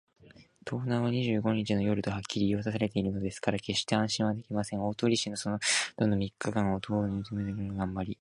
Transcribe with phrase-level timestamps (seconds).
[0.65, 4.83] 盗難は二十五日の夜とはっきり言いわたされているのですから、けっして安心はできません。
[4.83, 5.59] 大鳥氏はそのあ
[5.97, 8.09] との三日間を、塔のうずめてある部屋にがんばりつづけ